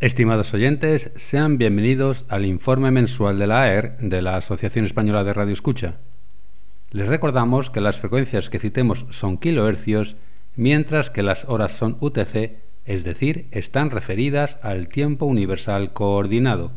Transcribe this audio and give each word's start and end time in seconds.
Estimados 0.00 0.52
oyentes, 0.52 1.12
sean 1.14 1.56
bienvenidos 1.56 2.24
al 2.28 2.44
informe 2.44 2.90
mensual 2.90 3.38
de 3.38 3.46
la 3.46 3.62
AER 3.62 3.96
de 3.98 4.22
la 4.22 4.36
Asociación 4.36 4.84
Española 4.84 5.22
de 5.22 5.32
Radio 5.32 5.52
Escucha. 5.52 5.94
Les 6.90 7.06
recordamos 7.06 7.70
que 7.70 7.80
las 7.80 8.00
frecuencias 8.00 8.50
que 8.50 8.58
citemos 8.58 9.06
son 9.10 9.38
kilohercios, 9.38 10.16
mientras 10.56 11.10
que 11.10 11.22
las 11.22 11.44
horas 11.44 11.72
son 11.72 11.96
UTC, 12.00 12.56
es 12.84 13.04
decir, 13.04 13.46
están 13.52 13.90
referidas 13.90 14.58
al 14.62 14.88
tiempo 14.88 15.26
universal 15.26 15.92
coordinado. 15.92 16.72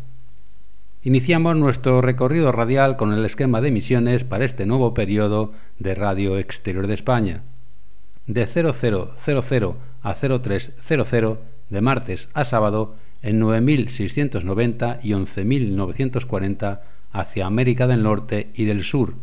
Iniciamos 1.02 1.58
nuestro 1.58 2.02
recorrido 2.02 2.52
radial 2.52 2.98
con 2.98 3.14
el 3.14 3.26
esquema 3.26 3.62
de 3.62 3.70
emisiones 3.70 4.26
para 4.26 4.46
este 4.46 4.68
nuevo 4.68 4.94
periodo 4.94 5.54
de 5.80 5.96
Radio 5.96 6.38
Exterior 6.38 6.86
de 6.86 6.94
España. 6.94 7.42
De 8.28 8.46
0000 8.46 9.74
a 10.04 10.14
0300, 10.14 11.38
de 11.70 11.82
martes 11.82 12.30
a 12.34 12.44
sábado, 12.44 12.96
en 13.22 13.42
9.690 13.42 15.00
y 15.04 15.12
11.940 15.12 16.80
hacia 17.12 17.46
América 17.46 17.88
del 17.88 18.04
Norte 18.04 18.50
y 18.54 18.66
del 18.66 18.84
Sur. 18.84 19.16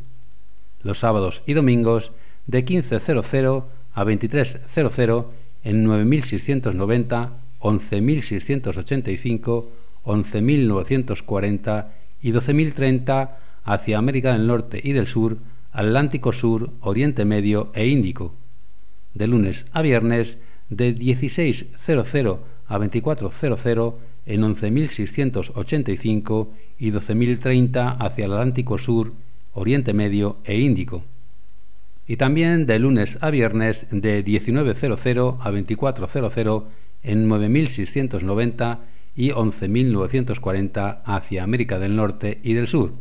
Los 0.82 0.98
sábados 0.98 1.42
y 1.46 1.54
domingos 1.54 2.12
de 2.46 2.64
15.00 2.64 3.64
a 3.94 4.04
23.00 4.04 5.26
en 5.64 5.86
9.690, 5.86 7.30
11.685, 7.60 9.64
11.940 10.04 11.86
y 12.22 12.32
12.030 12.32 13.30
hacia 13.64 13.98
América 13.98 14.32
del 14.32 14.46
Norte 14.46 14.80
y 14.82 14.92
del 14.92 15.06
Sur, 15.06 15.38
Atlántico 15.72 16.32
Sur, 16.32 16.70
Oriente 16.80 17.24
Medio 17.24 17.70
e 17.74 17.86
Índico. 17.86 18.34
De 19.14 19.26
lunes 19.26 19.66
a 19.72 19.82
viernes 19.82 20.38
de 20.68 20.94
16.00 20.94 22.38
a 22.66 22.78
24.00 22.78 23.94
en 24.26 24.42
11.685 24.42 26.48
y 26.78 26.90
12.030 26.90 27.96
hacia 27.98 28.24
el 28.24 28.32
Atlántico 28.32 28.78
Sur, 28.78 29.12
Oriente 29.52 29.92
Medio 29.92 30.38
e 30.44 30.58
Índico. 30.58 31.04
Y 32.06 32.16
también 32.16 32.66
de 32.66 32.78
lunes 32.78 33.18
a 33.20 33.30
viernes 33.30 33.86
de 33.90 34.24
19.00 34.24 35.38
a 35.40 35.50
24.00 35.50 36.64
en 37.02 37.28
9.690 37.28 38.78
y 39.16 39.30
11.940 39.30 41.02
hacia 41.04 41.44
América 41.44 41.78
del 41.78 41.96
Norte 41.96 42.40
y 42.42 42.54
del 42.54 42.66
Sur. 42.66 42.92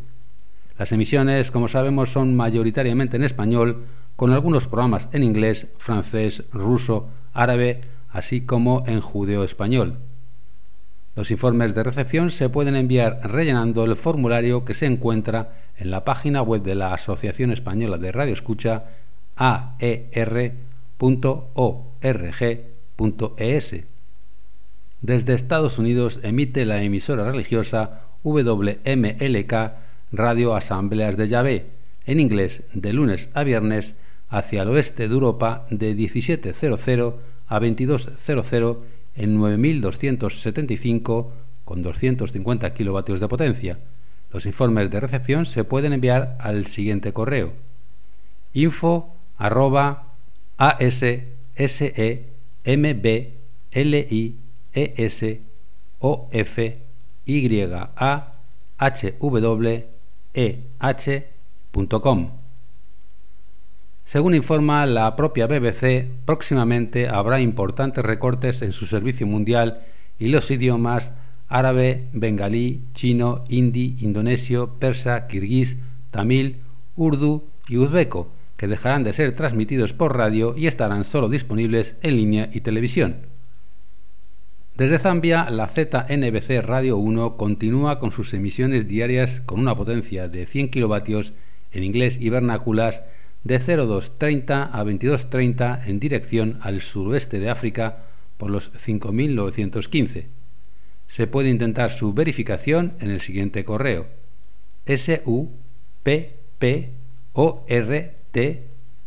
Las 0.78 0.92
emisiones, 0.92 1.52
como 1.52 1.68
sabemos, 1.68 2.10
son 2.10 2.36
mayoritariamente 2.36 3.18
en 3.18 3.24
español, 3.24 3.84
con 4.16 4.32
algunos 4.32 4.68
programas 4.68 5.10
en 5.12 5.24
inglés, 5.24 5.68
francés, 5.78 6.44
ruso, 6.52 7.10
árabe, 7.34 7.82
así 8.14 8.42
como 8.42 8.84
en 8.88 9.02
judeo-español. 9.02 9.98
Los 11.16 11.32
informes 11.32 11.76
de 11.76 11.84
recepción 11.84 12.32
se 12.32 12.50
pueden 12.50 12.76
enviar 12.76 13.20
rellenando 13.24 13.84
el 13.84 13.96
formulario 13.96 14.64
que 14.66 14.74
se 14.74 14.86
encuentra 14.86 15.58
en 15.78 15.92
la 15.92 16.06
página 16.06 16.42
web 16.42 16.64
de 16.64 16.76
la 16.76 16.94
Asociación 16.94 17.52
Española 17.52 17.98
de 17.98 18.12
Radio 18.12 18.34
Escucha 18.34 18.86
aer.org.es. 19.36 20.16
Desde 25.02 25.34
Estados 25.34 25.80
Unidos 25.80 26.20
emite 26.24 26.66
la 26.66 26.82
emisora 26.82 27.30
religiosa 27.30 28.02
WMLK 28.24 29.54
Radio 30.12 30.56
Asambleas 30.56 31.18
de 31.18 31.28
Yahvé, 31.28 31.66
en 32.06 32.20
inglés 32.20 32.64
de 32.74 32.94
lunes 32.94 33.30
a 33.34 33.44
viernes 33.44 33.96
hacia 34.30 34.62
el 34.62 34.70
oeste 34.70 35.08
de 35.08 35.14
Europa 35.14 35.66
de 35.70 35.94
1700 35.94 37.33
a 37.54 37.60
2200 37.60 38.78
en 39.16 39.40
9275 39.40 41.34
con 41.66 41.82
250 41.84 42.74
kilovatios 42.74 43.20
de 43.20 43.28
potencia. 43.28 43.78
Los 44.32 44.46
informes 44.48 44.90
de 44.90 45.00
recepción 45.00 45.46
se 45.46 45.64
pueden 45.64 45.94
enviar 45.94 46.36
al 46.40 46.66
siguiente 46.66 47.14
correo 47.14 47.54
info 48.54 49.16
arroba 49.38 50.14
según 64.14 64.36
informa 64.36 64.86
la 64.86 65.16
propia 65.16 65.48
BBC, 65.48 66.06
próximamente 66.24 67.10
habrá 67.10 67.42
importantes 67.42 68.06
recortes 68.06 68.62
en 68.62 68.72
su 68.72 68.86
servicio 68.86 69.26
mundial 69.26 69.82
y 70.20 70.28
los 70.28 70.52
idiomas 70.52 71.14
árabe, 71.50 72.04
bengalí, 72.14 72.84
chino, 72.94 73.44
hindi, 73.50 73.98
indonesio, 74.02 74.76
persa, 74.78 75.26
kirguís, 75.26 75.78
tamil, 76.12 76.58
urdu 76.96 77.46
y 77.68 77.78
uzbeco, 77.78 78.30
que 78.56 78.68
dejarán 78.68 79.04
de 79.04 79.14
ser 79.14 79.36
transmitidos 79.36 79.94
por 79.94 80.16
radio 80.16 80.56
y 80.56 80.68
estarán 80.68 81.06
solo 81.06 81.28
disponibles 81.28 81.96
en 82.04 82.16
línea 82.16 82.52
y 82.54 82.62
televisión. 82.62 83.16
Desde 84.78 85.00
Zambia, 85.00 85.50
la 85.50 85.68
ZNBC 85.68 86.62
Radio 86.62 86.98
1 86.98 87.36
continúa 87.36 87.98
con 87.98 88.12
sus 88.12 88.32
emisiones 88.36 88.88
diarias 88.88 89.42
con 89.42 89.60
una 89.60 89.76
potencia 89.76 90.28
de 90.28 90.46
100 90.46 90.70
kilovatios 90.70 91.34
en 91.72 91.84
inglés 91.84 92.20
y 92.22 92.30
vernáculas 92.30 93.02
de 93.44 93.60
0230 93.60 94.70
a 94.72 94.78
2230 94.84 95.84
en 95.86 96.00
dirección 96.00 96.60
al 96.62 96.82
suroeste 96.82 97.40
de 97.40 97.50
África 97.50 98.04
por 98.38 98.50
los 98.50 98.72
5915. 98.78 100.28
Se 101.08 101.28
puede 101.28 101.50
intentar 101.50 101.92
su 101.92 102.14
verificación 102.14 102.94
en 103.00 103.12
el 103.12 103.22
siguiente 103.22 103.66
correo: 103.66 104.08
s-u-p-p-o-r-t 104.86 105.54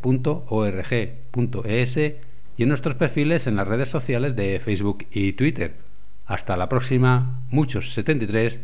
y 2.56 2.64
en 2.64 2.70
nuestros 2.70 2.96
perfiles 2.96 3.48
en 3.48 3.56
las 3.56 3.68
redes 3.68 3.90
sociales 3.90 4.36
de 4.36 4.60
Facebook 4.60 5.06
y 5.12 5.34
Twitter. 5.34 5.76
Hasta 6.26 6.58
la 6.58 6.68
próxima, 6.70 7.42
muchos 7.50 7.94
73 7.94 8.60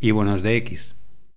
y 0.00 0.10
buenos 0.10 0.42
de 0.42 0.56
X. 0.56 0.94